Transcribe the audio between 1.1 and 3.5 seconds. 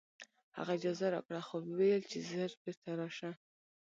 راکړه خو وویل چې ژر بېرته راشه